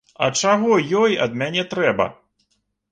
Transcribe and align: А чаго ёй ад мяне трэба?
А 0.27 0.29
чаго 0.41 0.79
ёй 1.01 1.13
ад 1.27 1.39
мяне 1.43 1.67
трэба? 1.77 2.13